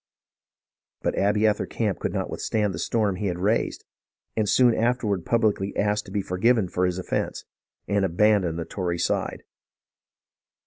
But 1.03 1.13
Abiather 1.13 1.67
Camp 1.69 1.99
could 1.99 2.11
not 2.11 2.27
withstand 2.27 2.73
the 2.73 2.79
storm 2.79 3.17
he 3.17 3.27
had 3.27 3.37
raised, 3.37 3.85
and 4.35 4.49
soon 4.49 4.73
afterward 4.73 5.27
publicly 5.27 5.77
asked 5.77 6.05
to 6.07 6.11
be 6.11 6.23
for 6.23 6.39
given 6.39 6.67
for 6.69 6.87
his 6.87 6.97
offence, 6.97 7.43
and 7.87 8.03
abandoned 8.03 8.57
the 8.57 8.65
Tory 8.65 8.97
side. 8.97 9.43